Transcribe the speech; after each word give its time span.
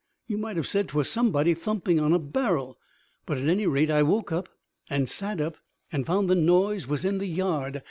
You 0.25 0.39
might 0.39 0.55
have 0.55 0.65
said 0.65 0.87
'twas 0.89 1.11
somebody 1.11 1.53
thumping 1.53 1.99
on 1.99 2.11
a 2.11 2.17
barrel; 2.17 2.79
but, 3.27 3.37
at 3.37 3.47
any 3.47 3.67
rate, 3.67 3.91
I 3.91 4.01
woke 4.01 4.31
up, 4.31 4.49
and 4.89 5.07
sat 5.07 5.39
up, 5.39 5.57
and 5.91 6.07
found 6.07 6.27
the 6.27 6.33
noise 6.33 6.87
was 6.87 7.05
in 7.05 7.19
the 7.19 7.27
yard. 7.27 7.79